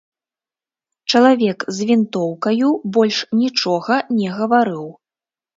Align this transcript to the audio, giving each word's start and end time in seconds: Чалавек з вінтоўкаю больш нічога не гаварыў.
Чалавек 1.13 1.59
з 1.79 1.87
вінтоўкаю 1.89 2.71
больш 2.97 3.21
нічога 3.43 4.01
не 4.23 4.27
гаварыў. 4.41 4.85